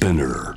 [0.00, 0.54] Spinner.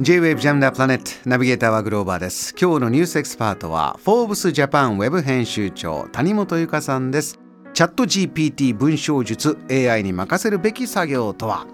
[0.00, 2.54] J-Wave Jam the Planet ナビゲーターはグローバーです。
[2.58, 7.38] 今日のニュースエキスパートは Forbes Japan ウェブ編集長谷本由香さんです。
[7.74, 11.66] チャット GPT 文章術 AI に任せるべき作業とは？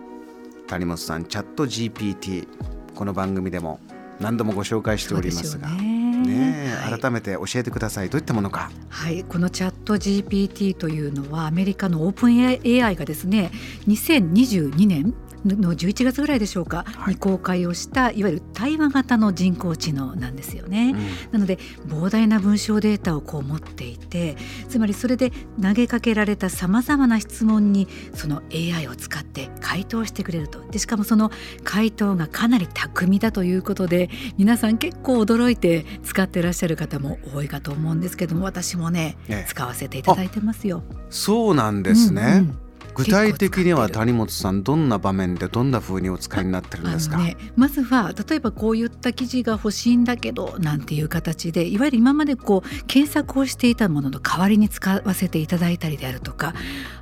[0.67, 2.49] 谷本さんチャット GPT
[2.97, 3.79] この番組でも
[4.19, 5.69] 何度もご紹介しておりますが。
[5.69, 8.11] ね、はい、改めて教えてください。
[8.11, 8.73] どういったものか？
[8.89, 9.23] はい。
[9.23, 13.53] このチャット GPT というのはアメリカのオープン AI がですね
[13.87, 20.95] 2022年の11月ぐらいでしょうか、はい、に公開をしたいわゆる対話型の人工知能なんですよね。
[20.95, 24.37] うん、なので膨大な文章データをこう持っていて
[24.69, 30.61] つまりそれで投げかけられたさまざまな質問にその AI を使って回答してくれると。
[30.71, 31.31] でしかもその
[31.65, 39.17] 回答がかなり巧みだということで皆さん結構驚いて使ってらっしゃる方も多いかと思うんですけども私もね、
[39.47, 40.83] 使わせていただいてますよ。
[41.11, 42.70] そうなんですね、うんうん
[43.05, 56.55] 具体的には谷本さんどんな場面でどんな風にお使いになってるんですか、ね、まずは例えばこういった記事が欲しいんだけどなんていう形でいわゆる今までこう検索をしていたものの代わりに使わせていただいたりであるとか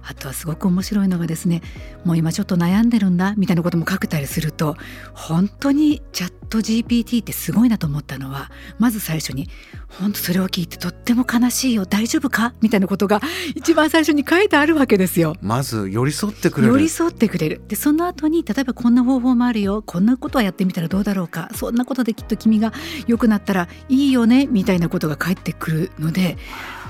[0.02, 1.62] あとはすごく面白いのがですね
[2.04, 4.76] もう今ちょっと悩んでるんだみたいなことも書けたりすると
[5.12, 9.48] 本当にチャット GPT ってすごいなと思ったのはまず最初に
[9.88, 12.54] 本当それを聞いてとっても悲しいよ大丈夫か？
[12.60, 13.20] みたいなことが
[13.54, 15.36] 一番最初に書いてあるわけですよ。
[15.40, 16.72] まず寄り添ってくれる。
[16.72, 17.62] 寄り添ってくれる。
[17.68, 19.82] でその後に例えばこんな方法もあるよ。
[19.82, 21.50] こんなことはやってみたらどうだろうか？
[21.54, 22.72] そんなことできっと君が
[23.06, 24.46] 良くなったらいいよね？
[24.46, 26.36] みたいなことが返ってくるので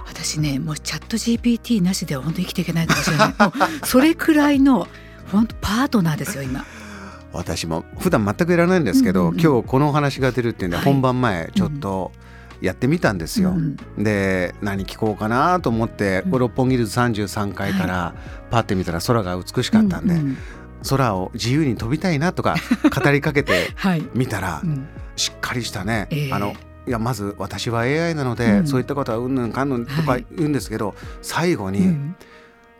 [0.06, 3.32] 私ねもうチャット GPT なしでは本当生きていけないかもしれない。
[3.84, 4.88] それくらいの
[5.30, 6.64] 本当パートナーですよ今。
[7.32, 12.12] 私も普段全くいらないんですけど、うんうんうん、今日このお話が出るっていうんで、はい、本番前ちょっと
[12.60, 13.50] やってみたんですよ。
[13.50, 18.14] うん、で何聞こうかなと思って、うん、六本木ヒルズ33階から
[18.50, 20.16] パッて見たら空が美しかったんで、
[20.88, 22.56] 空を自由に飛びたいなとか
[23.04, 23.70] 語りかけて
[24.14, 26.54] みたら、はい、しっかりしたね、えー、あの
[26.86, 32.16] いやまず私は AI なので、うん、そういったことはうんぬんかんぬんとか言うんですけど、はい、最後に、うん、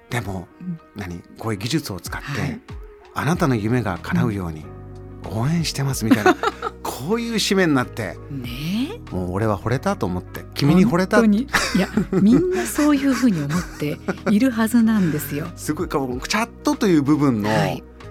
[0.08, 0.48] でも、
[0.96, 2.60] 何こういう技術を使って、はい、
[3.18, 4.64] あなたの夢が叶うように
[5.28, 6.36] 応援してますみたいな、
[6.82, 8.16] こういう締めになって。
[8.30, 9.00] ね。
[9.10, 11.46] もう俺は惚れたと思って君に惚れたい
[11.78, 13.98] やみんなそういうふうに思って
[14.30, 15.48] いるはずなんですよ。
[15.56, 17.48] すごいチャットという部分の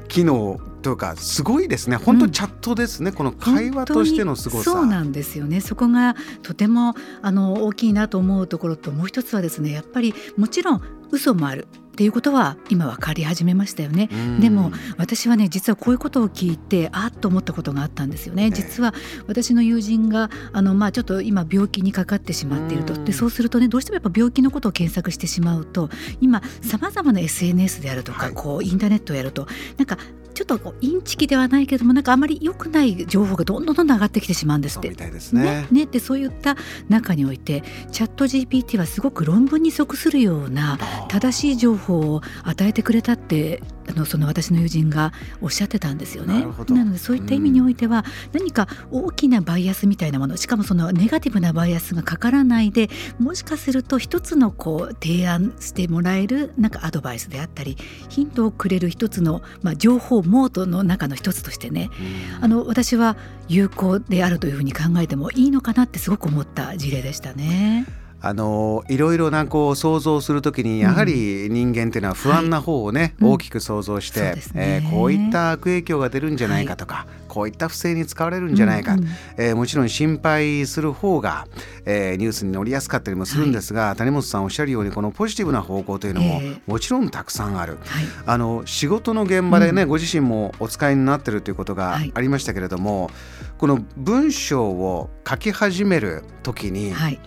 [0.08, 1.98] 機能というかすごいですね。
[1.98, 4.72] 本当チャットですね、うん、この会話としてのすごさ。
[4.72, 5.62] そうなんですよね。
[5.62, 10.82] そこがとてもあの大きいなと思うところともう一つはですねやっぱりもちろん
[11.12, 14.08] 嘘もあるっていうことは今分かり始めましたよね。
[14.40, 18.52] でも私はね実はこういうことを聞いてあっと思ったことがあったんですよね。
[18.52, 18.94] 実は
[19.26, 22.94] 私の友人があのまあちょっと今病気にかかってしまっていると。
[22.94, 25.90] でそうするとねどうしてもやっぱ病気のことを検索してしまうと
[26.22, 29.48] 今さまざまな SNS であるとか、はい、こうインターネットをやると
[29.78, 29.98] なんか
[30.38, 34.90] ちょっとこうインチキではないけどもなんかあまり良くない情報がどんどんどんどん上がってきてしまうんですって。
[34.90, 35.66] ですね。
[35.72, 36.56] ねでそういった
[36.90, 40.78] 中においてチャット GPT はすごく論文に即するような
[41.08, 46.46] 正しい情報を与えてくれたってあのその私の友人がおっしゃってたんですよね。
[46.70, 52.90] なのでそういった意味においては、うん、何か大きなバイアスみたいなものしかもそのネガティブなバイアスがかからないで
[53.20, 57.78] もしかすると一つのこう提案してもらえるなんかアドバイスであったり
[58.10, 61.90] ヒントをくれる一つの、まあ、情報モードの中の一つとしてね、
[62.38, 63.18] うん、あの私は
[63.48, 67.86] 有効であるというふうに考えてもいいのかなってすごく思った事例でしたね。
[68.20, 79.00] あのいろいろなこう想像するときにやはり人間っていうのは不安な方をね、うん、大きく想像して、うんね、えー、こういった悪影響が出るんじゃないかとか、はい、こういった不正に使われるんじゃないか、うん。
[79.02, 79.08] うん、
[79.38, 81.48] えー、もちろん心配する方が、
[81.86, 93.12] えー、ニュースに乗りやすかったりもするんですが、はい、谷本さんおっしゃるようにこのポジティブな方向というのももちろんたくさんある、はい、あの仕事の現場でね、ご自身もお使いになってるということがありましたけれども、
[93.60, 97.20] この文章を書き始める時に、はい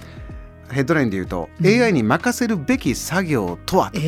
[0.70, 3.91] ヘッドラインで言うと、うん、AI に任せるべき作業とは？
[3.91, 3.98] と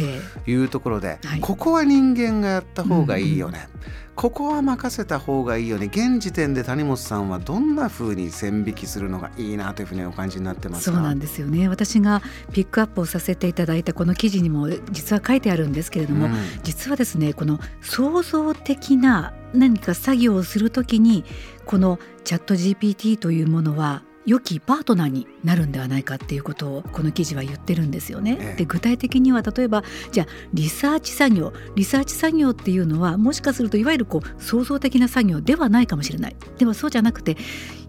[0.50, 5.86] いうところで、えーはい、ここは人間がやった方がいいよね、うんうん、ここは任せた方がいいよね。
[5.86, 11.68] 現時点で谷本さんはどんなふうに線引きするのがいいなというふうにお感じになってますそうなんですよね。
[11.68, 12.22] 私が
[12.52, 16.32] ピックアップをさせていただいたこの記事にも実は書いてあるんですけれども、うん、
[16.62, 21.24] 実はですねこの創造的な何か作業をするときに
[21.66, 28.54] このチャット GPT というものは良きパートナーになるんではないかっていうことをこの記事は言ってるんですよね。
[28.56, 29.82] で具体的には例えば
[30.12, 36.36] じゃあリサーチ作業リサーチ作業っていうのはもしかするといわゆるこう創造的な作業ではないかもしれない。
[36.58, 37.36] ではそうじゃなくて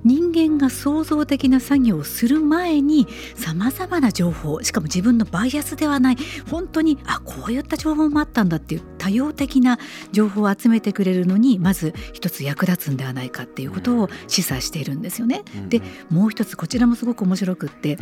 [0.04, 6.18] 人間が創造的な作業をする前にさまざまな情報しかも自分のバイアスではない
[6.50, 9.80] 本当にあこういった情報もあったんだっていう多様的な
[10.12, 15.44] 情報を集めてくれるのにまず一つ役立つんではないかっていうことを示唆しているんですよね。
[15.70, 17.98] でもう一つこちらもすごく面白くって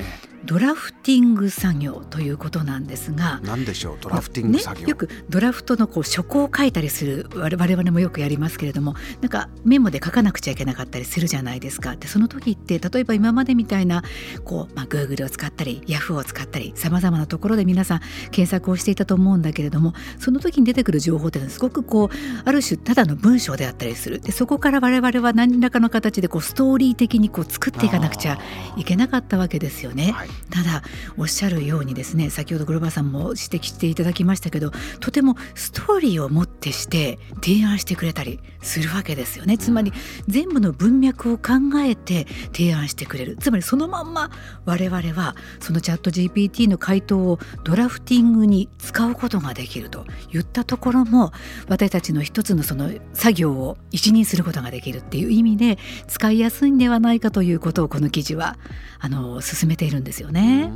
[0.46, 3.98] ドラフティング作業ということなんですが何でしょう？
[4.02, 11.96] ドラフティング作業、ね、よくドラフトのこう書稿を書いたりする我々もよくやりますけれどもなんかメモで書かなくちゃいけなかったりするじゃないですか。
[11.96, 14.04] でその時って例えば今までみたいな
[14.44, 18.00] こう、まあ、Google を使ったり Yahoo を使ったりさまざまなところで皆さん
[18.32, 22.10] 検索をしていたと思うんだけれどもその時に出てくる情報っていうのはすごくこう
[22.44, 24.20] ある種ただの文章であったりする。
[24.20, 28.40] でそこから我々は何らかの形でこうストーリー的にこう作っていかなくちゃ
[28.76, 30.12] いけなかったわけですよね。
[30.12, 30.83] はい、ただ
[31.18, 39.57] おっしゃるようにですね先ほどグローバーさんも指摘していただきましたけどとてもストーリーをもってして提案してくれたりするわけですよね。
[39.57, 39.92] つまり
[40.28, 43.38] 全部の文脈を考えて提案してくれる。
[43.38, 44.30] つまりそのまんま
[44.66, 50.06] 我々はそのチャット GPT の回答をドラフティングに使うことができると。
[50.31, 51.31] 言ったところも
[51.68, 58.57] 私たちの一つのその作業を一任することができるっていう意味で使いやすいんではないかということをこの記事は
[59.00, 60.71] あの進めているんですよね。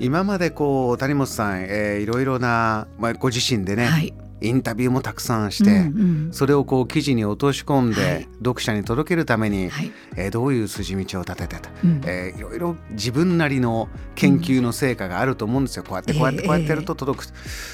[0.00, 17.30] 今までこう谷本さん、えー、いろいろな、まあ、ご自身でね、はい、インタビューもたくさんして、うんうん、それをこう記事に落とし込んで、はい、読者に届けるために、はい、えー、どういう筋道を立ててた、うん、えー、いろいろ自分なりの研究の成果があると思うんですよ、こうやってこうやってこうやってやると届く、えー、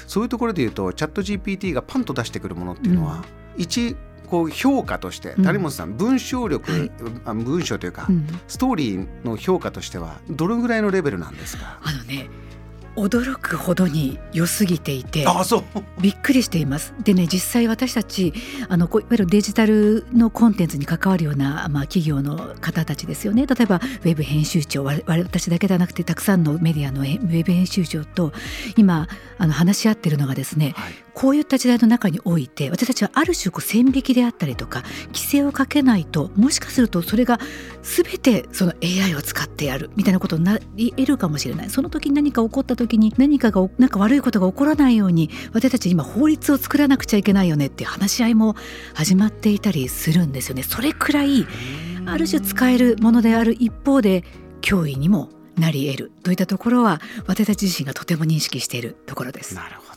[0.07, 3.95] そういうところで言うとチャット GPT がパンと出してくるものっていうのは、うん、一
[4.31, 11.79] こう評価として、谷本さん文章力、はい、文章というか、うん、ストーリーの評価としてはどれぐらいのレベルなんですか？
[11.83, 12.29] あのね
[12.95, 15.63] 驚くほどに良すぎていてあそう。
[16.01, 16.93] びっくりしています。
[17.03, 18.33] でね実際私たち
[18.67, 23.47] あのいわゆるデジタルのコンテンツに関わるような、まあ、企業の方たちですよね。
[23.47, 28.33] 例えばウェブ編集長私だけではなくてたくさんのメディアのウェブ編集長と
[28.75, 29.07] 今
[29.37, 37.39] あの話し合ってるのがですね、はい、こういった時代の中において私たちはある種こう線引きであったりとか規制をかけないともしかするとそれが
[37.81, 48.55] 全てその AI を使ってやるみたいなことになり得るかもしれないその時に何か起こった時に何かがなんか悪いことが起こらないように私たち今法律を作らなくちゃいけないよねっていう話し合いも
[48.93, 50.63] 始まっていたりするんですよね。
[50.63, 51.45] それくらい
[52.05, 54.23] ある種使えるものである一方で
[54.61, 59.55] 脅威にもなり得るといったところは私たち自身がとても認識しているところです。
[59.55, 59.90] なるほど。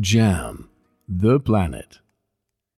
[0.00, 0.68] JAM
[1.08, 2.00] The Planet